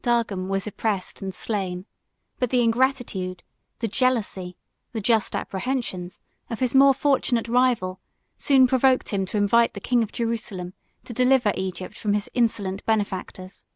Dargham 0.00 0.48
was 0.48 0.66
oppressed 0.66 1.20
and 1.20 1.34
slain; 1.34 1.84
but 2.38 2.48
the 2.48 2.62
ingratitude, 2.62 3.42
the 3.80 3.86
jealousy, 3.86 4.56
the 4.92 5.00
just 5.02 5.36
apprehensions, 5.36 6.22
of 6.48 6.60
his 6.60 6.74
more 6.74 6.94
fortunate 6.94 7.48
rival, 7.48 8.00
soon 8.38 8.66
provoked 8.66 9.10
him 9.10 9.26
to 9.26 9.36
invite 9.36 9.74
the 9.74 9.80
king 9.80 10.02
of 10.02 10.10
Jerusalem 10.10 10.72
to 11.04 11.12
deliver 11.12 11.52
Egypt 11.54 11.98
from 11.98 12.14
his 12.14 12.30
insolent 12.32 12.82
benefactors. 12.86 13.66